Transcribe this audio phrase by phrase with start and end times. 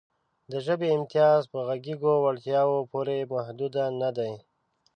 [0.51, 4.33] د ژبې امتیاز په غږیزو وړتیاوو پورې محدود نهدی.